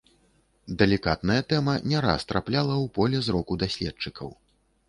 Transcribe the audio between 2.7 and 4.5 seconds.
і ў поле зроку даследчыкаў.